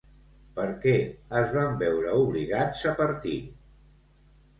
[0.59, 0.93] Per què
[1.41, 3.35] es van veure obligats a partir?